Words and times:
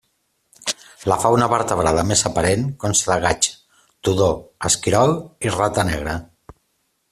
La 1.11 1.17
fauna 1.23 1.49
vertebrada 1.51 2.05
més 2.13 2.23
aparent 2.29 2.65
consta 2.85 3.11
de 3.13 3.19
gaig, 3.27 3.51
tudó, 4.09 4.33
esquirol 4.71 5.15
i 5.49 5.55
rata 5.61 5.89
negra. 5.93 6.19